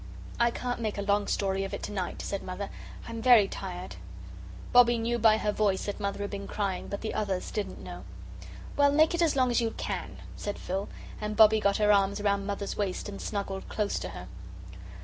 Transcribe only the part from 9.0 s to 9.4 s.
it as